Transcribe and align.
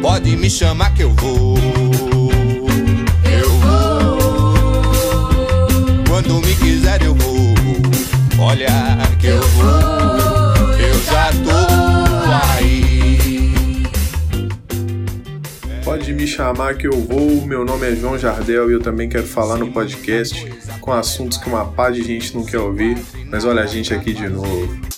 Pode 0.00 0.36
me 0.36 0.48
chamar 0.48 0.94
que 0.94 1.02
eu 1.02 1.10
vou. 1.14 1.56
Eu 3.24 3.50
vou. 3.58 4.54
Quando 6.08 6.34
me 6.46 6.54
quiser 6.54 7.02
eu 7.02 7.12
vou. 7.16 7.54
Olha 8.38 8.68
que 9.20 9.26
eu 9.26 9.42
vou. 9.42 9.66
Eu 10.78 10.94
já 11.02 11.32
tô 11.42 11.50
aí. 12.56 13.82
Pode 15.84 16.12
me 16.12 16.24
chamar 16.24 16.74
que 16.74 16.86
eu 16.86 17.00
vou. 17.00 17.44
Meu 17.44 17.64
nome 17.64 17.90
é 17.90 17.96
João 17.96 18.16
Jardel 18.16 18.70
e 18.70 18.74
eu 18.74 18.80
também 18.80 19.08
quero 19.08 19.26
falar 19.26 19.56
no 19.56 19.72
podcast 19.72 20.48
com 20.80 20.92
assuntos 20.92 21.36
que 21.36 21.48
uma 21.48 21.64
pá 21.64 21.90
de 21.90 22.04
gente 22.04 22.32
não 22.36 22.44
quer 22.44 22.60
ouvir. 22.60 22.96
Mas 23.28 23.44
olha 23.44 23.62
a 23.62 23.66
gente 23.66 23.92
aqui 23.92 24.12
de 24.12 24.28
novo. 24.28 24.97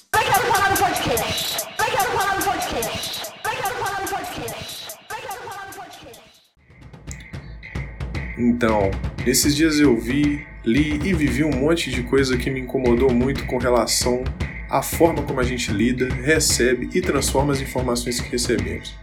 Então, 8.62 8.90
esses 9.26 9.56
dias 9.56 9.80
eu 9.80 9.96
vi, 9.96 10.46
li 10.62 11.00
e 11.02 11.14
vivi 11.14 11.42
um 11.42 11.50
monte 11.50 11.90
de 11.90 12.02
coisa 12.02 12.36
que 12.36 12.50
me 12.50 12.60
incomodou 12.60 13.10
muito 13.10 13.46
com 13.46 13.56
relação 13.56 14.22
à 14.68 14.82
forma 14.82 15.22
como 15.22 15.40
a 15.40 15.42
gente 15.42 15.72
lida, 15.72 16.12
recebe 16.12 16.90
e 16.92 17.00
transforma 17.00 17.54
as 17.54 17.60
informações 17.62 18.20
que 18.20 18.28
recebemos. 18.28 18.94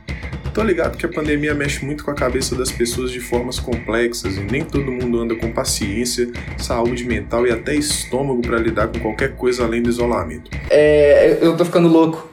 Tô 0.53 0.61
ligado 0.61 0.95
que 0.95 1.07
a 1.07 1.09
pandemia 1.09 1.55
mexe 1.55 1.83
muito 1.83 2.05
com 2.05 2.11
a 2.11 2.13
cabeça 2.13 2.55
das 2.55 2.71
pessoas 2.71 3.09
de 3.09 3.20
formas 3.20 3.59
complexas 3.59 4.38
e 4.38 4.41
nem 4.41 4.63
todo 4.63 4.91
mundo 4.91 5.20
anda 5.21 5.33
com 5.33 5.52
paciência, 5.52 6.30
saúde 6.59 7.03
mental 7.03 7.47
e 7.47 7.52
até 7.52 7.73
estômago 7.73 8.44
para 8.44 8.59
lidar 8.59 8.89
com 8.89 8.99
qualquer 8.99 9.35
coisa 9.38 9.63
além 9.63 9.81
do 9.81 9.89
isolamento. 9.89 10.52
É, 10.69 11.39
eu 11.42 11.58
tô 11.58 11.66
ficando 11.66 11.88
louco. 11.88 12.30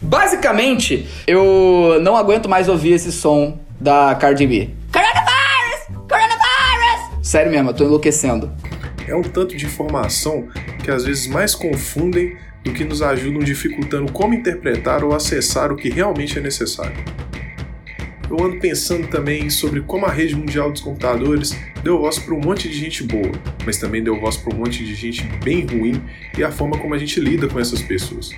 Basicamente, 0.00 1.08
eu 1.26 1.98
não 2.02 2.16
aguento 2.16 2.48
mais 2.48 2.68
ouvir 2.68 2.92
esse 2.92 3.10
som 3.10 3.58
da 3.80 4.14
Cardi 4.14 4.46
B. 4.46 4.78
Sério 7.28 7.52
mesmo, 7.52 7.68
eu 7.68 7.74
tô 7.74 7.84
enlouquecendo. 7.84 8.50
É 9.06 9.14
um 9.14 9.20
tanto 9.20 9.54
de 9.54 9.66
informação 9.66 10.48
que 10.82 10.90
às 10.90 11.04
vezes 11.04 11.26
mais 11.26 11.54
confundem 11.54 12.38
do 12.64 12.72
que 12.72 12.84
nos 12.84 13.02
ajudam 13.02 13.40
dificultando 13.40 14.10
como 14.10 14.32
interpretar 14.32 15.04
ou 15.04 15.14
acessar 15.14 15.70
o 15.70 15.76
que 15.76 15.90
realmente 15.90 16.38
é 16.38 16.40
necessário. 16.40 16.96
Eu 18.30 18.42
ando 18.42 18.58
pensando 18.58 19.08
também 19.08 19.50
sobre 19.50 19.82
como 19.82 20.06
a 20.06 20.10
rede 20.10 20.34
mundial 20.34 20.72
dos 20.72 20.80
computadores 20.80 21.54
deu 21.82 21.98
voz 21.98 22.18
para 22.18 22.32
um 22.32 22.40
monte 22.40 22.66
de 22.66 22.78
gente 22.78 23.04
boa, 23.04 23.32
mas 23.62 23.76
também 23.76 24.02
deu 24.02 24.18
voz 24.18 24.38
para 24.38 24.54
um 24.54 24.60
monte 24.60 24.82
de 24.82 24.94
gente 24.94 25.22
bem 25.44 25.66
ruim 25.66 26.02
e 26.38 26.42
a 26.42 26.50
forma 26.50 26.78
como 26.78 26.94
a 26.94 26.98
gente 26.98 27.20
lida 27.20 27.46
com 27.46 27.60
essas 27.60 27.82
pessoas. 27.82 28.30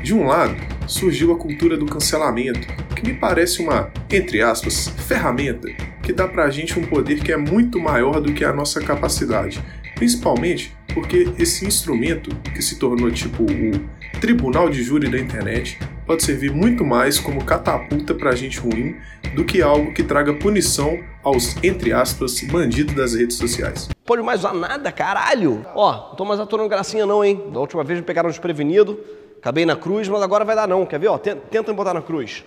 De 0.00 0.14
um 0.14 0.28
lado, 0.28 0.54
surgiu 0.86 1.32
a 1.32 1.36
cultura 1.36 1.76
do 1.76 1.86
cancelamento, 1.86 2.68
que 2.94 3.04
me 3.04 3.14
parece 3.14 3.60
uma, 3.60 3.90
entre 4.08 4.40
aspas, 4.42 4.86
ferramenta 5.08 5.68
que 6.08 6.12
dá 6.14 6.26
pra 6.26 6.48
gente 6.48 6.80
um 6.80 6.86
poder 6.86 7.22
que 7.22 7.30
é 7.30 7.36
muito 7.36 7.78
maior 7.78 8.18
do 8.18 8.32
que 8.32 8.42
a 8.42 8.50
nossa 8.50 8.80
capacidade, 8.80 9.62
principalmente 9.94 10.74
porque 10.94 11.28
esse 11.38 11.66
instrumento, 11.66 12.34
que 12.54 12.62
se 12.62 12.78
tornou 12.78 13.10
tipo 13.10 13.42
o 13.42 14.18
tribunal 14.18 14.70
de 14.70 14.82
júri 14.82 15.10
da 15.10 15.18
internet, 15.18 15.78
pode 16.06 16.22
servir 16.22 16.50
muito 16.50 16.82
mais 16.82 17.20
como 17.20 17.44
catapulta 17.44 18.14
pra 18.14 18.34
gente 18.34 18.58
ruim 18.58 18.96
do 19.34 19.44
que 19.44 19.60
algo 19.60 19.92
que 19.92 20.02
traga 20.02 20.32
punição 20.32 20.98
aos, 21.22 21.62
entre 21.62 21.92
aspas, 21.92 22.40
bandidos 22.40 22.94
das 22.94 23.12
redes 23.12 23.36
sociais. 23.36 23.90
Pode 24.06 24.22
mais 24.22 24.40
usar 24.40 24.54
nada, 24.54 24.90
caralho. 24.90 25.62
Ó, 25.74 26.08
não 26.08 26.16
tô 26.16 26.24
mais 26.24 26.40
aturando 26.40 26.70
gracinha 26.70 27.04
não, 27.04 27.22
hein? 27.22 27.50
Da 27.52 27.60
última 27.60 27.84
vez 27.84 27.98
me 27.98 28.04
pegaram 28.06 28.30
desprevenido, 28.30 28.98
acabei 29.36 29.66
na 29.66 29.76
cruz, 29.76 30.08
mas 30.08 30.22
agora 30.22 30.42
vai 30.42 30.56
dar 30.56 30.66
não. 30.66 30.86
Quer 30.86 31.00
ver, 31.00 31.08
ó? 31.08 31.18
Tenta 31.18 31.70
me 31.70 31.76
botar 31.76 31.92
na 31.92 32.00
cruz. 32.00 32.46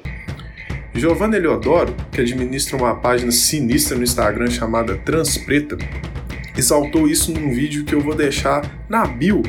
Giovanna 0.94 1.38
Eliodoro, 1.38 1.96
que 2.12 2.20
administra 2.20 2.76
uma 2.76 2.94
página 2.96 3.32
sinistra 3.32 3.98
no 3.98 4.04
Instagram 4.04 4.52
chamada 4.52 4.98
Transpreta, 4.98 5.78
exaltou 6.58 7.08
isso 7.08 7.32
num 7.32 7.54
vídeo 7.54 7.86
que 7.86 7.96
eu 7.96 8.02
vou 8.02 8.14
deixar 8.14 8.86
na 8.90 9.06
bio 9.06 9.42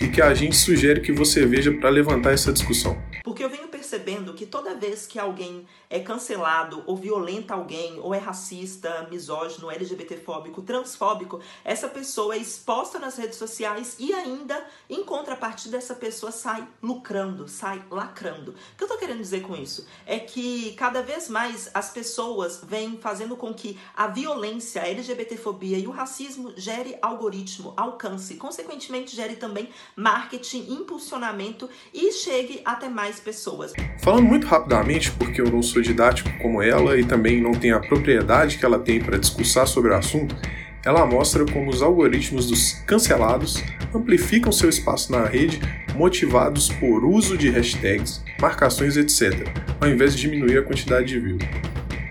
e 0.00 0.06
que 0.06 0.22
a 0.22 0.32
gente 0.34 0.56
sugere 0.56 1.00
que 1.00 1.12
você 1.12 1.44
veja 1.44 1.72
para 1.72 1.90
levantar 1.90 2.32
essa 2.32 2.52
discussão. 2.52 2.96
Porque 3.24 3.42
eu 3.42 3.50
venho 3.50 3.66
percebendo 3.84 4.32
que 4.32 4.46
toda 4.46 4.74
vez 4.74 5.06
que 5.06 5.18
alguém 5.18 5.68
é 5.90 6.00
cancelado 6.00 6.82
ou 6.86 6.96
violenta 6.96 7.52
alguém, 7.52 8.00
ou 8.00 8.14
é 8.14 8.18
racista, 8.18 9.06
misógino, 9.10 9.70
LGBTfóbico, 9.70 10.62
transfóbico, 10.62 11.38
essa 11.62 11.86
pessoa 11.86 12.34
é 12.34 12.38
exposta 12.38 12.98
nas 12.98 13.18
redes 13.18 13.36
sociais 13.36 13.96
e 13.98 14.14
ainda, 14.14 14.66
em 14.88 15.04
contrapartida, 15.04 15.76
essa 15.76 15.94
pessoa 15.94 16.32
sai 16.32 16.66
lucrando, 16.82 17.46
sai 17.46 17.84
lacrando. 17.90 18.52
O 18.52 18.76
que 18.78 18.84
eu 18.84 18.88
tô 18.88 18.96
querendo 18.96 19.20
dizer 19.20 19.42
com 19.42 19.54
isso? 19.54 19.86
É 20.06 20.18
que 20.18 20.72
cada 20.72 21.02
vez 21.02 21.28
mais 21.28 21.70
as 21.74 21.90
pessoas 21.90 22.60
vêm 22.62 22.96
fazendo 22.96 23.36
com 23.36 23.52
que 23.52 23.78
a 23.94 24.06
violência, 24.06 24.80
a 24.80 24.88
LGBTfobia 24.88 25.78
e 25.78 25.86
o 25.86 25.90
racismo 25.90 26.54
gere 26.56 26.96
algoritmo, 27.02 27.74
alcance, 27.76 28.36
consequentemente 28.36 29.14
gere 29.14 29.36
também 29.36 29.68
marketing, 29.94 30.72
impulsionamento 30.72 31.68
e 31.92 32.10
chegue 32.12 32.62
até 32.64 32.88
mais 32.88 33.20
pessoas. 33.20 33.73
Falando 33.98 34.26
muito 34.26 34.46
rapidamente, 34.46 35.10
porque 35.12 35.40
eu 35.40 35.50
não 35.50 35.62
sou 35.62 35.80
didático 35.80 36.30
como 36.40 36.60
ela 36.62 36.98
e 36.98 37.04
também 37.04 37.40
não 37.40 37.52
tenho 37.52 37.76
a 37.76 37.80
propriedade 37.80 38.58
que 38.58 38.64
ela 38.64 38.78
tem 38.78 39.00
para 39.00 39.18
discursar 39.18 39.66
sobre 39.66 39.92
o 39.92 39.96
assunto, 39.96 40.36
ela 40.84 41.06
mostra 41.06 41.44
como 41.46 41.70
os 41.70 41.80
algoritmos 41.80 42.46
dos 42.46 42.74
cancelados 42.86 43.62
amplificam 43.94 44.52
seu 44.52 44.68
espaço 44.68 45.10
na 45.10 45.24
rede 45.24 45.60
motivados 45.94 46.68
por 46.68 47.04
uso 47.04 47.38
de 47.38 47.48
hashtags, 47.48 48.22
marcações, 48.40 48.96
etc., 48.96 49.48
ao 49.80 49.88
invés 49.88 50.14
de 50.14 50.22
diminuir 50.22 50.58
a 50.58 50.62
quantidade 50.62 51.06
de 51.06 51.18
views. 51.18 51.42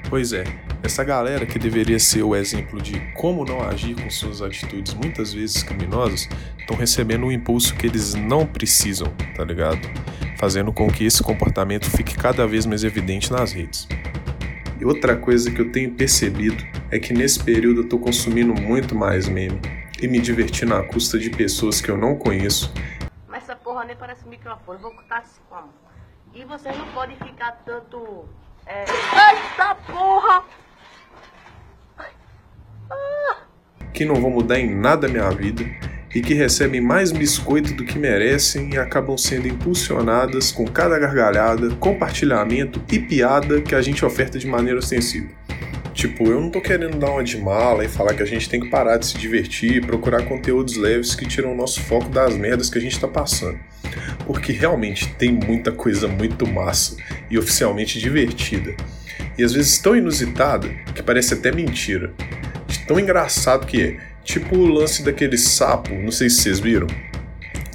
Pois 0.09 0.33
é, 0.33 0.43
essa 0.81 1.03
galera 1.03 1.45
que 1.45 1.59
deveria 1.59 1.99
ser 1.99 2.23
o 2.23 2.35
exemplo 2.35 2.81
de 2.81 2.99
como 3.13 3.45
não 3.45 3.61
agir 3.61 3.95
com 3.95 4.09
suas 4.09 4.41
atitudes 4.41 4.93
muitas 4.93 5.33
vezes 5.33 5.63
criminosas, 5.63 6.27
estão 6.59 6.75
recebendo 6.75 7.25
um 7.25 7.31
impulso 7.31 7.75
que 7.75 7.87
eles 7.87 8.13
não 8.13 8.45
precisam, 8.45 9.07
tá 9.35 9.43
ligado? 9.43 9.79
Fazendo 10.43 10.73
com 10.73 10.91
que 10.91 11.05
esse 11.05 11.23
comportamento 11.23 11.89
fique 11.89 12.17
cada 12.17 12.45
vez 12.45 12.65
mais 12.65 12.83
evidente 12.83 13.31
nas 13.31 13.53
redes. 13.53 13.87
E 14.77 14.83
outra 14.83 15.15
coisa 15.15 15.49
que 15.49 15.61
eu 15.61 15.71
tenho 15.71 15.93
percebido 15.93 16.61
é 16.91 16.99
que 16.99 17.13
nesse 17.13 17.41
período 17.41 17.79
eu 17.79 17.87
tô 17.87 17.97
consumindo 17.97 18.53
muito 18.53 18.93
mais 18.93 19.29
meme 19.29 19.57
e 20.01 20.05
me 20.05 20.19
divertindo 20.19 20.75
à 20.75 20.83
custa 20.83 21.17
de 21.17 21.29
pessoas 21.29 21.79
que 21.79 21.89
eu 21.89 21.95
não 21.95 22.17
conheço 22.17 22.73
Mas 23.25 23.43
essa 23.43 23.55
porra 23.55 23.85
nem 23.85 23.95
parece 23.95 24.27
microfone, 24.27 24.81
vou 24.81 24.91
cortar 24.91 25.19
assim 25.19 25.39
como. 25.49 25.69
E 26.35 26.43
vocês 26.43 26.77
não 26.77 26.87
podem 26.87 27.15
ficar 27.15 27.63
tanto. 27.65 28.25
É... 28.65 28.81
Eita 28.81 29.75
porra! 29.87 30.43
que 33.93 34.03
não 34.03 34.15
vão 34.15 34.29
mudar 34.29 34.59
em 34.59 34.75
nada 34.75 35.07
a 35.07 35.09
minha 35.09 35.29
vida 35.29 35.63
e 36.13 36.21
que 36.21 36.33
recebem 36.33 36.79
mais 36.79 37.11
biscoito 37.11 37.73
do 37.73 37.83
que 37.83 37.97
merecem 37.97 38.69
e 38.73 38.77
acabam 38.77 39.17
sendo 39.17 39.47
impulsionadas 39.47 40.51
com 40.51 40.65
cada 40.65 40.97
gargalhada, 40.99 41.69
compartilhamento 41.75 42.81
e 42.91 42.99
piada 42.99 43.61
que 43.61 43.73
a 43.73 43.81
gente 43.81 44.05
oferta 44.05 44.37
de 44.37 44.45
maneira 44.45 44.79
ostensiva. 44.79 45.27
Tipo, 45.93 46.25
eu 46.25 46.41
não 46.41 46.49
tô 46.49 46.59
querendo 46.59 46.97
dar 46.97 47.11
uma 47.11 47.23
de 47.23 47.37
mala 47.37 47.85
e 47.85 47.87
falar 47.87 48.15
que 48.15 48.23
a 48.23 48.25
gente 48.25 48.49
tem 48.49 48.59
que 48.59 48.69
parar 48.69 48.97
de 48.97 49.05
se 49.05 49.17
divertir 49.17 49.77
e 49.77 49.81
procurar 49.81 50.23
conteúdos 50.23 50.75
leves 50.75 51.13
que 51.13 51.27
tiram 51.27 51.53
o 51.53 51.55
nosso 51.55 51.81
foco 51.81 52.09
das 52.09 52.35
merdas 52.35 52.69
que 52.69 52.79
a 52.79 52.81
gente 52.81 52.99
tá 52.99 53.07
passando. 53.07 53.59
Porque 54.25 54.51
realmente 54.51 55.13
tem 55.15 55.31
muita 55.31 55.71
coisa 55.71 56.07
muito 56.07 56.47
massa 56.47 56.97
e 57.29 57.37
oficialmente 57.37 57.99
divertida. 57.99 58.75
E 59.37 59.43
às 59.43 59.53
vezes 59.53 59.77
tão 59.77 59.95
inusitada 59.95 60.67
que 60.95 61.03
parece 61.03 61.35
até 61.35 61.51
mentira. 61.51 62.11
De 62.67 62.79
tão 62.87 62.99
engraçado 62.99 63.67
que 63.67 63.81
é. 63.81 64.12
Tipo 64.23 64.57
o 64.57 64.65
lance 64.65 65.03
daquele 65.03 65.37
sapo, 65.37 65.93
não 65.93 66.11
sei 66.11 66.29
se 66.29 66.41
vocês 66.41 66.59
viram, 66.59 66.87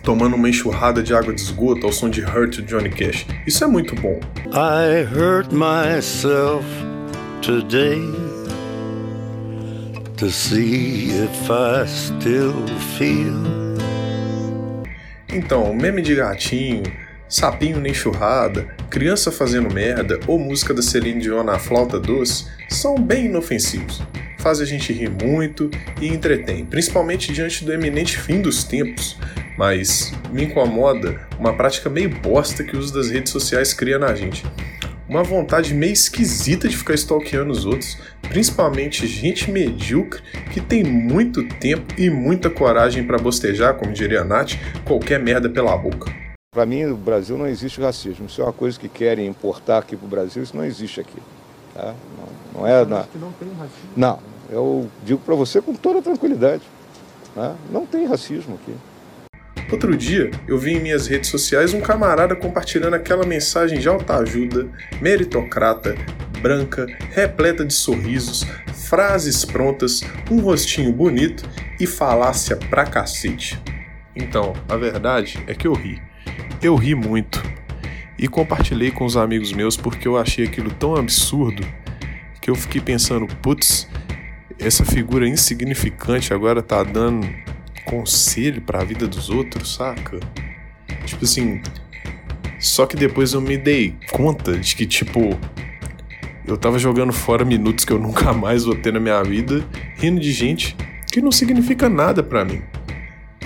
tomando 0.03 0.35
uma 0.35 0.49
enxurrada 0.49 1.03
de 1.03 1.15
água 1.15 1.35
de 1.35 1.41
esgoto 1.41 1.87
ao 1.87 1.93
som 1.93 2.09
de 2.09 2.23
Hurt 2.23 2.63
Johnny 2.63 2.89
Cash. 2.89 3.27
Isso 3.47 3.63
é 3.63 3.67
muito 3.67 3.95
bom. 3.95 4.19
I 4.47 5.05
hurt 5.05 5.53
myself 5.53 6.65
today 7.43 8.01
to 10.17 10.31
see 10.31 11.11
if 11.11 11.51
I 11.51 11.87
still 11.87 12.55
feel. 12.97 13.59
Então, 15.31 15.75
meme 15.75 16.01
de 16.01 16.15
gatinho, 16.15 16.83
sapinho 17.29 17.79
na 17.79 17.91
enxurrada, 17.91 18.67
criança 18.89 19.31
fazendo 19.31 19.73
merda 19.73 20.19
ou 20.27 20.39
música 20.39 20.73
da 20.73 20.81
Celine 20.81 21.21
Dion 21.21 21.45
na 21.45 21.59
flauta 21.59 22.01
doce 22.01 22.47
são 22.71 22.97
bem 22.97 23.27
inofensivos. 23.27 24.03
Faz 24.49 24.63
a 24.63 24.65
gente 24.65 24.95
rir 24.95 25.11
muito 25.11 25.71
e 26.01 26.09
entretém, 26.09 26.65
principalmente 26.65 27.31
diante 27.35 27.67
do 27.67 27.71
eminente 27.71 28.17
fim 28.17 28.41
dos 28.41 28.65
tempos. 28.65 29.15
Mas 29.59 30.11
me 30.33 30.45
incomoda 30.45 31.21
uma 31.39 31.55
prática 31.55 31.91
meio 31.91 32.09
bosta 32.09 32.65
que 32.65 32.75
o 32.75 32.79
uso 32.79 32.95
das 32.95 33.11
redes 33.11 33.31
sociais 33.31 33.75
cria 33.75 33.99
na 33.99 34.15
gente. 34.15 34.47
uma 35.07 35.23
vontade 35.23 35.75
meio 35.75 35.93
esquisita 35.93 36.67
de 36.67 36.75
ficar 36.75 36.95
stalkeando 36.95 37.53
os 37.53 37.67
outros, 37.67 37.99
principalmente 38.23 39.07
gente 39.07 39.51
medíocre 39.51 40.23
que 40.51 40.63
tem 40.63 40.83
muito 40.83 41.47
tempo 41.47 41.93
e 41.99 42.09
muita 42.09 42.49
coragem 42.49 43.05
para 43.05 43.19
bostejar, 43.19 43.75
como 43.75 43.93
diria 43.93 44.23
a 44.23 44.25
Nath, 44.25 44.53
qualquer 44.87 45.21
merda 45.21 45.51
pela 45.51 45.77
boca. 45.77 46.11
Para 46.55 46.65
mim, 46.65 46.85
no 46.85 46.97
Brasil 46.97 47.37
não 47.37 47.47
existe 47.47 47.83
racismo. 47.83 48.25
Isso 48.25 48.41
é 48.41 48.45
uma 48.45 48.53
coisa 48.55 48.81
que 48.81 48.89
querem 48.89 49.27
importar 49.27 49.77
aqui 49.77 49.95
para 49.95 50.07
o 50.07 50.09
Brasil, 50.09 50.43
isso 50.43 50.57
não 50.57 50.65
existe 50.65 51.03
aqui. 51.03 51.19
Tá? 51.75 51.95
Não, 52.55 52.63
não 52.63 52.67
é 52.67 52.85
na... 52.87 53.05
não 53.15 53.31
tem 53.33 53.49
racismo. 53.51 53.91
Não, 53.95 54.19
eu 54.49 54.89
digo 55.05 55.21
para 55.21 55.35
você 55.35 55.61
com 55.61 55.75
toda 55.75 56.03
tranquilidade. 56.03 56.63
Tá? 57.35 57.55
Não 57.71 57.87
tem 57.87 58.07
racismo 58.07 58.59
aqui. 58.61 58.75
Outro 59.71 59.95
dia, 59.95 60.31
eu 60.47 60.59
vi 60.59 60.73
em 60.73 60.81
minhas 60.81 61.07
redes 61.07 61.29
sociais 61.29 61.75
um 61.75 61.81
camarada 61.81 62.35
compartilhando 62.35 62.95
aquela 62.95 63.27
mensagem 63.27 63.79
de 63.79 63.87
alta 63.87 64.17
ajuda, 64.17 64.67
meritocrata, 65.01 65.95
branca, 66.41 66.87
repleta 67.11 67.67
de 67.67 67.75
sorrisos, 67.75 68.47
frases 68.73 69.45
prontas, 69.45 70.01
um 70.31 70.41
rostinho 70.41 70.91
bonito 70.91 71.45
e 71.79 71.87
falácia 71.87 72.57
pra 72.57 72.87
cacete. 72.87 73.61
Então, 74.17 74.55
a 74.69 74.77
verdade 74.77 75.39
é 75.47 75.55
que 75.55 75.69
eu 75.69 75.75
ri. 75.75 76.01
Eu 76.63 76.75
ri 76.75 76.95
muito. 76.95 77.43
E 78.19 78.27
compartilhei 78.27 78.91
com 78.91 79.05
os 79.05 79.17
amigos 79.17 79.53
meus 79.53 79.77
porque 79.77 80.09
eu 80.09 80.17
achei 80.17 80.47
aquilo 80.47 80.71
tão 80.71 80.97
absurdo 80.97 81.63
que 82.41 82.51
eu 82.51 82.55
fiquei 82.55 82.81
pensando, 82.81 83.27
putz, 83.43 83.87
essa 84.59 84.85
figura 84.85 85.29
insignificante 85.29 86.35
agora 86.35 86.63
tá 86.63 86.83
dando 86.83 87.29
conselho 87.85 88.61
para 88.61 88.81
a 88.81 88.85
vida 88.85 89.07
dos 89.07 89.31
outros, 89.31 89.75
saca? 89.75 90.19
Tipo 91.07 91.25
assim. 91.25 91.63
Só 92.61 92.87
que 92.87 92.97
depois 92.97 93.35
eu 93.35 93.41
me 93.41 93.57
dei 93.57 93.95
conta 94.11 94.59
de 94.59 94.75
que, 94.75 94.85
tipo, 94.85 95.39
eu 96.45 96.57
tava 96.57 96.79
jogando 96.79 97.13
fora 97.13 97.45
minutos 97.45 97.85
que 97.85 97.93
eu 97.93 97.99
nunca 97.99 98.33
mais 98.35 98.65
vou 98.65 98.75
ter 98.75 98.93
na 98.93 98.99
minha 98.99 99.23
vida, 99.23 99.65
rindo 99.97 100.21
de 100.21 100.33
gente 100.33 100.77
que 101.11 101.21
não 101.21 101.31
significa 101.31 101.89
nada 101.89 102.23
para 102.23 102.45
mim. 102.45 102.63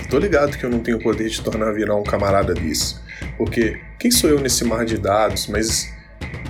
Tô 0.09 0.17
ligado 0.17 0.57
que 0.57 0.65
eu 0.65 0.69
não 0.69 0.79
tenho 0.79 0.99
poder 0.99 1.29
de 1.29 1.41
tornar 1.41 1.71
virar 1.71 1.95
um 1.95 2.03
camarada 2.03 2.53
desse, 2.53 2.97
porque 3.37 3.79
quem 3.99 4.11
sou 4.11 4.29
eu 4.29 4.39
nesse 4.39 4.65
mar 4.65 4.83
de 4.83 4.97
dados, 4.97 5.47
mas 5.47 5.92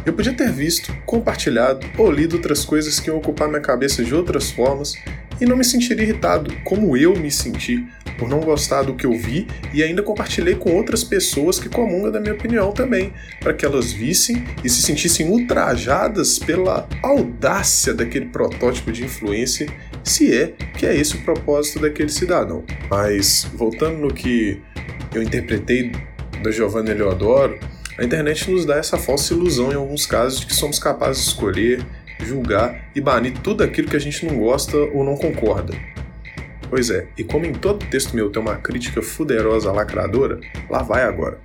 eu 0.06 0.14
podia 0.14 0.34
ter 0.34 0.52
visto, 0.52 0.94
compartilhado 1.06 1.86
ou 1.98 2.12
lido 2.12 2.36
outras 2.36 2.66
coisas 2.66 3.00
que 3.00 3.10
iam 3.10 3.18
ocupar 3.18 3.48
minha 3.48 3.62
cabeça 3.62 4.04
de 4.04 4.14
outras 4.14 4.52
formas 4.52 4.96
e 5.40 5.46
não 5.46 5.56
me 5.56 5.64
sentir 5.64 6.00
irritado, 6.00 6.54
como 6.64 6.96
eu 6.96 7.16
me 7.16 7.32
senti, 7.32 7.86
por 8.18 8.30
não 8.30 8.40
gostar 8.40 8.84
do 8.84 8.96
que 8.96 9.06
eu 9.06 9.18
vi 9.18 9.48
e 9.74 9.82
ainda 9.82 10.04
compartilhei 10.04 10.56
com 10.56 10.76
outras 10.76 11.04
pessoas 11.04 11.60
que 11.60 11.70
comungam 11.70 12.12
da 12.12 12.20
minha 12.20 12.34
opinião 12.34 12.72
também, 12.72 13.14
para 13.40 13.54
que 13.54 13.66
elas 13.66 13.92
vissem 13.92 14.44
e 14.64 14.70
se 14.70 14.82
sentissem 14.82 15.30
ultrajadas 15.30 16.38
pela 16.38 16.88
audácia 17.02 17.94
daquele 17.94 18.28
protótipo 18.28 18.92
de 18.92 19.04
influência, 19.04 19.68
se 20.04 20.34
é 20.34 20.54
que 20.78 20.86
é 20.86 20.96
esse 20.96 21.16
o 21.16 21.24
propósito 21.24 21.80
daquele 21.80 22.10
cidadão. 22.10 22.64
Mas, 22.90 23.48
voltando 23.54 23.98
no 23.98 24.14
que 24.14 24.62
eu 25.14 25.24
interpretei 25.24 25.92
da 26.44 26.52
Giovanna 26.52 26.92
Eleodoro, 26.92 27.58
a 27.98 28.04
internet 28.04 28.50
nos 28.50 28.66
dá 28.66 28.78
essa 28.78 28.98
falsa 28.98 29.34
ilusão 29.34 29.72
em 29.72 29.75
alguns 29.75 30.06
casos 30.06 30.40
de 30.40 30.48
que 30.48 30.56
somos 30.56 30.80
capazes 30.80 31.24
de 31.24 31.30
escolher, 31.30 31.86
julgar 32.19 32.90
e 32.95 33.01
banir 33.01 33.38
tudo 33.40 33.63
aquilo 33.63 33.88
que 33.88 33.95
a 33.95 34.00
gente 34.00 34.25
não 34.25 34.38
gosta 34.38 34.75
ou 34.78 35.04
não 35.04 35.16
concorda. 35.16 35.74
Pois 36.69 36.90
é, 36.90 37.07
e 37.16 37.24
como 37.24 37.45
em 37.45 37.54
todo 37.54 37.86
texto 37.86 38.16
meu 38.16 38.31
tem 38.31 38.42
uma 38.42 38.56
crítica 38.56 39.01
fuderosa 39.01 39.72
lacradora, 39.72 40.40
lá 40.69 40.81
vai 40.81 41.04
agora. 41.04 41.40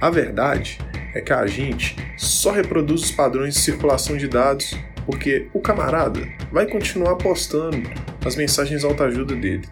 A 0.00 0.08
verdade 0.08 0.78
é 1.14 1.20
que 1.20 1.32
a 1.32 1.46
gente 1.46 1.96
só 2.16 2.50
reproduz 2.50 3.02
os 3.02 3.10
padrões 3.10 3.54
de 3.54 3.60
circulação 3.60 4.16
de 4.16 4.26
dados 4.26 4.74
porque 5.04 5.48
o 5.52 5.60
camarada 5.60 6.26
vai 6.50 6.66
continuar 6.66 7.16
postando 7.16 7.82
as 8.24 8.36
mensagens 8.36 8.84
autoajuda 8.84 9.34
dele. 9.36 9.68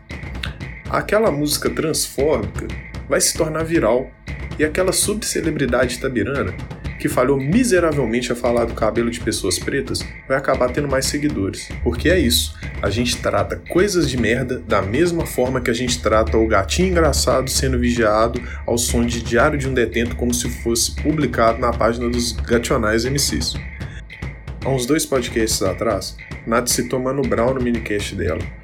Aquela 0.91 1.31
música 1.31 1.70
transfóbica 1.70 2.69
vai 3.09 3.21
se 3.21 3.37
tornar 3.37 3.65
viral 3.65 4.11
e 4.59 4.65
aquela 4.65 4.93
subcelebridade 4.93 5.99
tabirana 5.99 6.55
que 7.03 7.09
falhou 7.09 7.37
miseravelmente 7.37 8.31
a 8.31 8.37
falar 8.37 8.65
do 8.65 8.75
cabelo 8.75 9.11
de 9.11 9.19
pessoas 9.19 9.59
pretas, 9.59 10.07
vai 10.29 10.37
acabar 10.37 10.71
tendo 10.71 10.87
mais 10.87 11.07
seguidores. 11.07 11.69
Porque 11.83 12.09
é 12.09 12.17
isso, 12.17 12.57
a 12.81 12.91
gente 12.91 13.17
trata 13.17 13.61
coisas 13.71 14.09
de 14.09 14.17
merda 14.17 14.61
da 14.61 14.81
mesma 14.81 15.27
forma 15.27 15.61
que 15.61 15.69
a 15.69 15.75
gente 15.75 16.01
trata 16.01 16.39
o 16.39 16.47
gatinho 16.47 16.91
engraçado 16.91 17.51
sendo 17.51 17.77
vigiado 17.77 18.41
ao 18.65 18.79
som 18.79 19.05
de 19.05 19.21
Diário 19.21 19.59
de 19.59 19.69
um 19.69 19.75
Detento 19.75 20.15
como 20.15 20.33
se 20.33 20.49
fosse 20.63 20.95
publicado 20.95 21.59
na 21.59 21.73
página 21.73 22.09
dos 22.09 22.31
Gationais 22.31 23.05
MCs. 23.05 23.55
Há 24.65 24.71
uns 24.71 24.87
dois 24.87 25.05
podcasts 25.05 25.61
atrás, 25.61 26.17
Nath 26.47 26.69
citou 26.69 27.01
Mano 27.01 27.23
Brown 27.23 27.55
no 27.55 27.61
minicast 27.61 28.15
dela. 28.15 28.62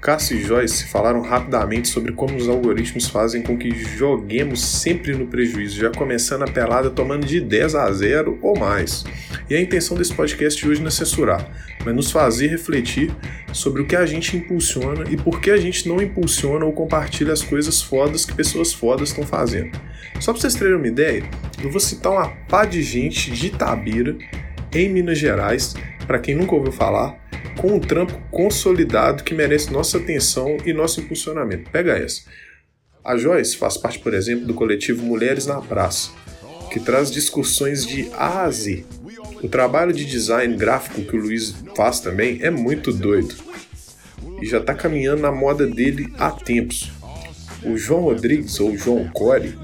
Cássio 0.00 0.38
e 0.38 0.42
Joyce 0.42 0.86
falaram 0.86 1.20
rapidamente 1.20 1.88
sobre 1.88 2.12
como 2.12 2.34
os 2.34 2.48
algoritmos 2.48 3.06
fazem 3.06 3.42
com 3.42 3.58
que 3.58 3.70
joguemos 3.70 4.64
sempre 4.64 5.14
no 5.14 5.26
prejuízo, 5.26 5.78
já 5.78 5.90
começando 5.90 6.42
a 6.42 6.50
pelada 6.50 6.88
tomando 6.88 7.26
de 7.26 7.38
10 7.38 7.74
a 7.74 7.92
0 7.92 8.38
ou 8.40 8.58
mais. 8.58 9.04
E 9.48 9.54
a 9.54 9.60
intenção 9.60 9.98
desse 9.98 10.14
podcast 10.14 10.66
hoje 10.66 10.80
não 10.80 10.88
é 10.88 10.90
censurar, 10.90 11.46
mas 11.84 11.94
nos 11.94 12.10
fazer 12.10 12.46
refletir 12.46 13.14
sobre 13.52 13.82
o 13.82 13.86
que 13.86 13.94
a 13.94 14.06
gente 14.06 14.36
impulsiona 14.36 15.04
e 15.10 15.18
por 15.18 15.38
que 15.38 15.50
a 15.50 15.58
gente 15.58 15.86
não 15.86 16.00
impulsiona 16.00 16.64
ou 16.64 16.72
compartilha 16.72 17.32
as 17.32 17.42
coisas 17.42 17.82
fodas 17.82 18.24
que 18.24 18.32
pessoas 18.32 18.72
fodas 18.72 19.10
estão 19.10 19.26
fazendo. 19.26 19.78
Só 20.18 20.32
para 20.32 20.40
vocês 20.40 20.54
terem 20.54 20.76
uma 20.76 20.88
ideia, 20.88 21.24
eu 21.62 21.70
vou 21.70 21.80
citar 21.80 22.12
uma 22.12 22.28
pá 22.48 22.64
de 22.64 22.82
gente 22.82 23.30
de 23.30 23.48
Itabira, 23.48 24.16
em 24.72 24.88
Minas 24.88 25.18
Gerais, 25.18 25.74
para 26.06 26.18
quem 26.18 26.34
nunca 26.34 26.54
ouviu 26.54 26.72
falar, 26.72 27.19
com 27.60 27.74
um 27.74 27.80
trampo 27.80 28.18
consolidado 28.30 29.22
que 29.22 29.34
merece 29.34 29.70
nossa 29.70 29.98
atenção 29.98 30.56
e 30.64 30.72
nosso 30.72 30.98
impulsionamento. 31.00 31.70
Pega 31.70 31.92
essa. 31.92 32.22
A 33.04 33.18
Joyce 33.18 33.58
faz 33.58 33.76
parte, 33.76 33.98
por 33.98 34.14
exemplo, 34.14 34.46
do 34.46 34.54
coletivo 34.54 35.04
Mulheres 35.04 35.44
na 35.44 35.60
Praça, 35.60 36.10
que 36.72 36.80
traz 36.80 37.10
discussões 37.10 37.86
de 37.86 38.10
A 38.14 38.44
a 38.44 38.50
Z. 38.50 38.86
O 39.42 39.48
trabalho 39.48 39.92
de 39.92 40.06
design 40.06 40.56
gráfico 40.56 41.02
que 41.02 41.14
o 41.14 41.20
Luiz 41.20 41.54
faz 41.76 42.00
também 42.00 42.38
é 42.40 42.50
muito 42.50 42.94
doido 42.94 43.34
e 44.40 44.46
já 44.46 44.56
está 44.56 44.74
caminhando 44.74 45.20
na 45.20 45.30
moda 45.30 45.66
dele 45.66 46.10
há 46.18 46.30
tempos. 46.30 46.90
O 47.62 47.76
João 47.76 48.00
Rodrigues, 48.00 48.58
ou 48.58 48.74
João 48.74 49.06
Core, 49.08 49.58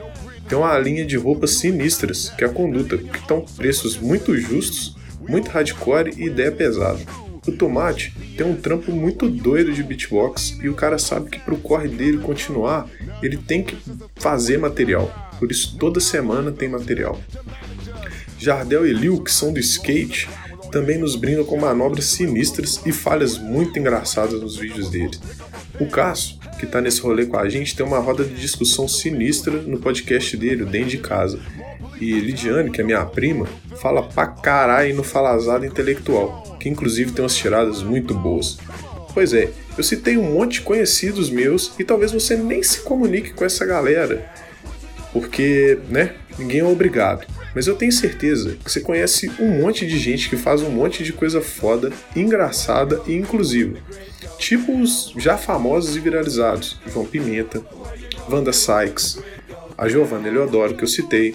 tem 0.47 0.59
uma 0.59 0.79
linha 0.79 1.07
de 1.07 1.17
roupas 1.17 1.53
sinistras, 1.53 2.29
que 2.29 2.45
é 2.45 2.47
a 2.47 2.53
conduta, 2.53 2.99
que 2.99 3.19
estão 3.19 3.41
preços 3.41 3.97
muito 3.97 4.37
justos, 4.37 4.95
muito 5.27 5.49
hardcore 5.49 6.13
e 6.19 6.27
ideia 6.27 6.53
pesada. 6.53 7.26
O 7.47 7.53
Tomate 7.53 8.13
tem 8.37 8.47
um 8.47 8.57
trampo 8.57 8.91
muito 8.93 9.29
doido 9.29 9.73
de 9.73 9.83
beatbox 9.83 10.59
e 10.63 10.69
o 10.69 10.75
cara 10.75 10.99
sabe 10.99 11.31
que 11.31 11.39
pro 11.39 11.57
corre 11.57 11.89
dele 11.89 12.19
continuar, 12.19 12.89
ele 13.23 13.37
tem 13.37 13.63
que 13.63 13.77
fazer 14.17 14.59
material. 14.59 15.13
Por 15.39 15.51
isso 15.51 15.77
toda 15.79 16.01
semana 16.01 16.51
tem 16.51 16.69
material. 16.69 17.21
Jardel 18.39 18.87
e 18.87 18.93
Liu, 18.93 19.23
que 19.23 19.33
são 19.33 19.53
do 19.53 19.61
skate, 19.61 20.29
também 20.71 20.99
nos 20.99 21.17
brindam 21.17 21.45
com 21.45 21.57
manobras 21.57 22.07
sinistras 22.07 22.81
e 22.85 22.93
falhas 22.93 23.39
muito 23.39 23.79
engraçadas 23.79 24.41
nos 24.41 24.57
vídeos 24.57 24.91
dele. 24.91 25.19
O 25.81 25.87
Cássio, 25.87 26.37
que 26.59 26.67
tá 26.67 26.81
nesse 26.81 27.01
rolê 27.01 27.27
com 27.27 27.37
a 27.37 27.49
gente, 27.49 27.77
tem 27.77 27.85
uma 27.85 27.99
roda 27.99 28.25
de 28.25 28.35
discussão 28.35 28.89
sinistra 28.89 29.53
no 29.63 29.79
podcast 29.79 30.37
dele, 30.37 30.63
o 30.63 30.67
Dentro 30.67 30.91
de 30.91 30.99
Casa. 30.99 31.39
E 32.01 32.19
Lidiane, 32.21 32.71
que 32.71 32.81
é 32.81 32.85
minha 32.85 33.05
prima, 33.05 33.47
fala 33.81 34.03
pra 34.03 34.27
caralho 34.27 34.95
no 34.95 35.03
falazado 35.03 35.65
intelectual, 35.65 36.57
que 36.61 36.69
inclusive 36.69 37.13
tem 37.13 37.23
umas 37.23 37.37
tiradas 37.37 37.83
muito 37.83 38.15
boas. 38.15 38.59
Pois 39.15 39.33
é, 39.33 39.51
eu 39.79 39.83
citei 39.83 40.19
um 40.19 40.35
monte 40.35 40.55
de 40.55 40.61
conhecidos 40.63 41.31
meus 41.31 41.73
e 41.79 41.85
talvez 41.85 42.13
você 42.13 42.37
nem 42.37 42.63
se 42.63 42.81
comunique 42.81 43.33
com 43.33 43.45
essa 43.45 43.65
galera, 43.65 44.31
porque, 45.13 45.79
né, 45.89 46.15
ninguém 46.39 46.61
é 46.61 46.65
obrigado. 46.65 47.27
Mas 47.57 47.67
eu 47.67 47.75
tenho 47.75 47.91
certeza 47.91 48.55
que 48.63 48.71
você 48.71 48.83
conhece 48.83 49.33
um 49.41 49.63
monte 49.63 49.87
de 49.87 49.99
gente 49.99 50.29
que 50.29 50.37
faz 50.37 50.61
um 50.61 50.69
monte 50.69 51.03
de 51.03 51.11
coisa 51.11 51.41
foda, 51.41 51.91
engraçada 52.15 53.01
e 53.07 53.15
inclusiva. 53.15 53.79
Tipo 54.39 54.79
os 54.79 55.15
já 55.17 55.39
famosos 55.39 55.97
e 55.97 56.01
viralizados, 56.01 56.79
João 56.87 57.07
Pimenta, 57.07 57.65
Wanda 58.31 58.53
Sykes, 58.53 59.21
a 59.79 59.89
Giovanna 59.89 60.29
Eleodoro 60.29 60.75
que 60.75 60.85
eu 60.85 60.89
citei, 60.89 61.35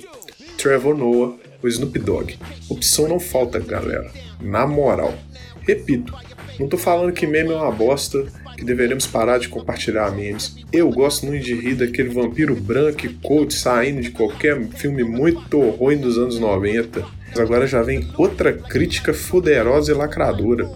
Trevor 0.60 0.96
Noah, 0.96 1.34
o 1.60 1.68
Snoop 1.68 1.98
Dogg. 1.98 2.38
Opção 2.70 3.08
não 3.08 3.20
falta, 3.20 3.58
galera. 3.58 4.12
Na 4.40 4.68
moral. 4.68 5.18
Repito, 5.62 6.14
não 6.62 6.68
tô 6.68 6.78
falando 6.78 7.12
que 7.12 7.26
meme 7.26 7.52
é 7.52 7.56
uma 7.56 7.72
bosta, 7.72 8.24
que 8.56 8.64
deveremos 8.64 9.08
parar 9.08 9.40
de 9.40 9.50
compartilhar 9.50 10.12
memes. 10.12 10.56
Eu 10.72 10.92
gosto 10.92 11.26
muito 11.26 11.44
de 11.44 11.56
rir 11.56 11.74
daquele 11.74 12.10
vampiro 12.10 12.56
branco 12.56 13.04
e 13.04 13.10
coach 13.10 13.56
saindo 13.56 14.00
de 14.00 14.12
qualquer 14.12 14.64
filme 14.76 15.04
muito 15.04 15.60
ruim 15.72 15.98
dos 15.98 16.20
anos 16.20 16.38
90. 16.38 17.04
Mas 17.30 17.40
agora 17.40 17.66
já 17.66 17.82
vem 17.82 18.08
outra 18.16 18.54
crítica 18.54 19.12
fuderosa 19.12 19.92
e 19.92 19.96
lacradora. 19.96 20.70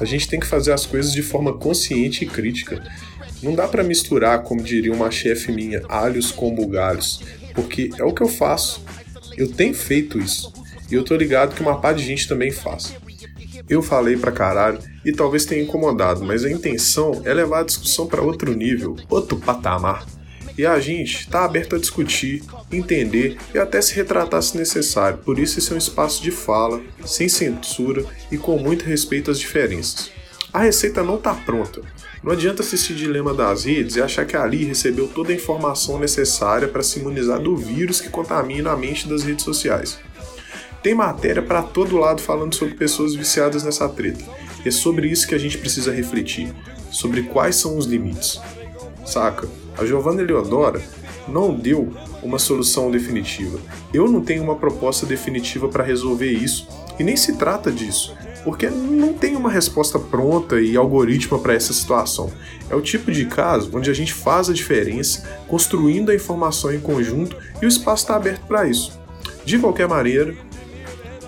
A 0.00 0.06
gente 0.06 0.26
tem 0.26 0.40
que 0.40 0.46
fazer 0.46 0.72
as 0.72 0.86
coisas 0.86 1.12
de 1.12 1.22
forma 1.22 1.52
consciente 1.52 2.24
e 2.24 2.26
crítica. 2.26 2.82
Não 3.42 3.54
dá 3.54 3.68
para 3.68 3.84
misturar, 3.84 4.42
como 4.42 4.62
diria 4.62 4.92
uma 4.92 5.10
chefe 5.10 5.52
minha, 5.52 5.82
alhos 5.86 6.32
com 6.32 6.54
bugalhos, 6.54 7.22
porque 7.54 7.90
é 7.98 8.04
o 8.04 8.12
que 8.14 8.22
eu 8.22 8.28
faço. 8.28 8.82
Eu 9.36 9.48
tenho 9.48 9.74
feito 9.74 10.18
isso. 10.18 10.50
E 10.90 10.94
eu 10.94 11.04
tô 11.04 11.14
ligado 11.14 11.54
que 11.54 11.60
uma 11.60 11.78
pá 11.78 11.92
de 11.92 12.02
gente 12.02 12.26
também 12.26 12.50
faz. 12.50 12.94
Eu 13.68 13.82
falei 13.82 14.16
pra 14.16 14.32
caralho 14.32 14.78
e 15.06 15.12
talvez 15.12 15.44
tenha 15.44 15.62
incomodado, 15.62 16.24
mas 16.24 16.44
a 16.44 16.50
intenção 16.50 17.22
é 17.24 17.32
levar 17.32 17.60
a 17.60 17.64
discussão 17.64 18.08
para 18.08 18.20
outro 18.20 18.52
nível, 18.52 18.96
outro 19.08 19.38
patamar. 19.38 20.04
E 20.58 20.66
a 20.66 20.80
gente 20.80 21.30
tá 21.30 21.44
aberto 21.44 21.76
a 21.76 21.78
discutir, 21.78 22.42
entender 22.72 23.36
e 23.54 23.58
até 23.58 23.80
se 23.80 23.94
retratar 23.94 24.42
se 24.42 24.58
necessário. 24.58 25.18
Por 25.18 25.38
isso 25.38 25.60
esse 25.60 25.70
é 25.70 25.74
um 25.76 25.78
espaço 25.78 26.20
de 26.20 26.32
fala, 26.32 26.82
sem 27.04 27.28
censura 27.28 28.04
e 28.32 28.36
com 28.36 28.58
muito 28.58 28.84
respeito 28.84 29.30
às 29.30 29.38
diferenças. 29.38 30.10
A 30.52 30.60
receita 30.60 31.04
não 31.04 31.18
tá 31.18 31.34
pronta. 31.34 31.82
Não 32.20 32.32
adianta 32.32 32.62
assistir 32.62 32.94
Dilema 32.94 33.32
das 33.32 33.64
Redes 33.64 33.94
e 33.94 34.02
achar 34.02 34.26
que 34.26 34.36
ali 34.36 34.64
recebeu 34.64 35.06
toda 35.06 35.30
a 35.30 35.36
informação 35.36 36.00
necessária 36.00 36.66
para 36.66 36.82
se 36.82 36.98
imunizar 36.98 37.38
do 37.38 37.56
vírus 37.56 38.00
que 38.00 38.08
contamina 38.08 38.72
a 38.72 38.76
mente 38.76 39.06
das 39.06 39.22
redes 39.22 39.44
sociais. 39.44 39.98
Tem 40.82 40.94
matéria 40.94 41.42
para 41.42 41.62
todo 41.62 41.96
lado 41.96 42.20
falando 42.20 42.54
sobre 42.54 42.74
pessoas 42.74 43.14
viciadas 43.14 43.62
nessa 43.62 43.88
treta. 43.88 44.24
É 44.66 44.70
sobre 44.72 45.06
isso 45.06 45.28
que 45.28 45.34
a 45.34 45.38
gente 45.38 45.58
precisa 45.58 45.92
refletir, 45.92 46.52
sobre 46.90 47.22
quais 47.22 47.54
são 47.54 47.78
os 47.78 47.86
limites. 47.86 48.40
Saca? 49.04 49.46
A 49.78 49.86
Giovanna 49.86 50.22
Eleodora 50.22 50.82
não 51.28 51.54
deu 51.54 51.94
uma 52.20 52.36
solução 52.36 52.90
definitiva. 52.90 53.60
Eu 53.94 54.10
não 54.10 54.20
tenho 54.20 54.42
uma 54.42 54.56
proposta 54.56 55.06
definitiva 55.06 55.68
para 55.68 55.84
resolver 55.84 56.32
isso 56.32 56.66
e 56.98 57.04
nem 57.04 57.16
se 57.16 57.36
trata 57.36 57.70
disso, 57.70 58.16
porque 58.42 58.68
não 58.68 59.12
tem 59.12 59.36
uma 59.36 59.52
resposta 59.52 60.00
pronta 60.00 60.60
e 60.60 60.76
algoritmo 60.76 61.38
para 61.38 61.54
essa 61.54 61.72
situação. 61.72 62.32
É 62.68 62.74
o 62.74 62.82
tipo 62.82 63.12
de 63.12 63.24
caso 63.26 63.70
onde 63.72 63.88
a 63.88 63.94
gente 63.94 64.12
faz 64.12 64.50
a 64.50 64.52
diferença, 64.52 65.28
construindo 65.46 66.10
a 66.10 66.14
informação 66.14 66.74
em 66.74 66.80
conjunto 66.80 67.36
e 67.62 67.66
o 67.66 67.68
espaço 67.68 68.02
está 68.02 68.16
aberto 68.16 68.44
para 68.48 68.66
isso. 68.66 68.98
De 69.44 69.60
qualquer 69.60 69.86
maneira, 69.86 70.34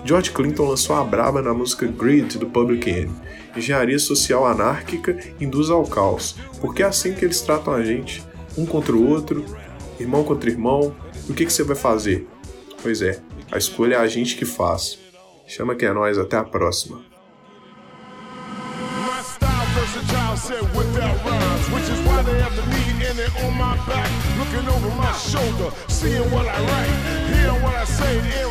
George 0.05 0.31
Clinton 0.31 0.69
lançou 0.69 0.95
a 0.95 1.03
braba 1.03 1.41
na 1.41 1.53
música 1.53 1.85
Grid 1.85 2.37
do 2.37 2.47
Public 2.47 2.89
Enemy. 2.89 3.15
Engenharia 3.55 3.99
social 3.99 4.45
anárquica 4.45 5.17
induz 5.39 5.69
ao 5.69 5.83
caos, 5.83 6.35
porque 6.61 6.83
é 6.83 6.85
assim 6.85 7.13
que 7.13 7.25
eles 7.25 7.41
tratam 7.41 7.73
a 7.73 7.83
gente, 7.83 8.23
um 8.57 8.65
contra 8.65 8.95
o 8.95 9.07
outro, 9.07 9.43
irmão 9.99 10.23
contra 10.23 10.49
irmão. 10.49 10.95
O 11.29 11.33
que, 11.33 11.45
que 11.45 11.53
você 11.53 11.63
vai 11.63 11.75
fazer? 11.75 12.27
Pois 12.81 13.01
é, 13.01 13.19
a 13.51 13.57
escolha 13.57 13.95
é 13.95 13.99
a 13.99 14.07
gente 14.07 14.35
que 14.35 14.45
faz. 14.45 14.97
Chama 15.47 15.75
que 15.75 15.85
é 15.85 15.93
nós, 15.93 16.17
até 16.17 16.37
a 16.37 16.43
próxima. 16.43 17.01
my 23.59 23.75
back, 23.85 24.09
looking 24.39 24.67
over 24.69 24.95
my 24.95 25.11
shoulder, 25.11 25.69
seeing 25.89 26.31
what 26.31 26.47
I 26.47 26.59
write, 26.69 26.93
hearing 27.29 27.61
what 27.61 27.75
I 27.75 27.83
say, 27.83 28.48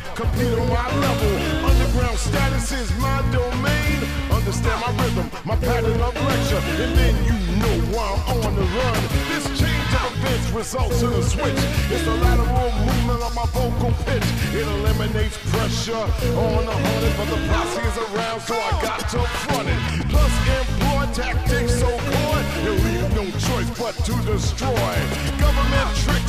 can't 0.00 0.16
compete 0.16 0.58
on 0.58 0.68
my 0.68 0.88
level. 1.00 1.64
Underground 1.64 2.18
status 2.18 2.72
is 2.72 2.90
my 2.98 3.22
domain. 3.32 3.98
Understand 4.30 4.80
my 4.80 5.02
rhythm, 5.02 5.30
my 5.44 5.56
pattern 5.56 6.00
of 6.00 6.14
lecture, 6.14 6.62
and 6.82 6.92
then 6.96 7.14
you 7.24 7.36
know 7.60 7.76
why 7.96 8.22
I'm 8.26 8.44
on 8.44 8.54
the 8.54 8.62
run. 8.62 9.00
This 9.32 9.46
change 9.58 9.92
of 9.96 10.12
events 10.18 10.50
results 10.50 11.02
in 11.02 11.12
a 11.12 11.22
switch. 11.22 11.60
It's 11.90 12.04
the 12.04 12.14
lateral 12.14 12.70
movement 12.84 13.22
of 13.22 13.34
my 13.34 13.46
vocal 13.56 13.92
pitch. 14.04 14.26
It 14.52 14.66
eliminates 14.66 15.38
pressure 15.50 15.94
on 15.96 16.66
the 16.66 16.76
hundred, 16.86 17.12
but 17.16 17.28
the 17.32 17.40
posse 17.48 17.80
is 17.88 17.96
around, 18.06 18.40
so 18.42 18.54
I 18.54 18.70
got 18.82 19.00
to 19.10 19.18
front 19.48 19.68
it. 19.68 19.78
Plus, 20.12 20.32
employ 20.60 21.04
tactics 21.12 21.80
so 21.80 21.88
coy, 21.88 22.40
you 22.64 22.72
leave 22.86 23.08
no 23.14 23.24
choice 23.48 23.70
but 23.78 23.94
to 24.04 24.14
destroy. 24.30 24.94
Government 25.40 25.90
tricks 26.04 26.25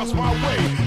cross 0.00 0.14
my 0.14 0.32
way. 0.32 0.79